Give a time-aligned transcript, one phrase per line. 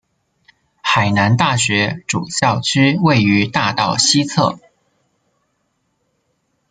[0.81, 4.57] 海南大学主校区位于大道西侧。